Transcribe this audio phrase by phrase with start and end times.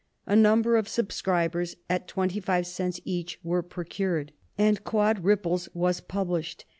[0.25, 5.69] A number of subscribers at twenty five cents each were pro cured, and Quad Ripples
[5.75, 6.65] was published.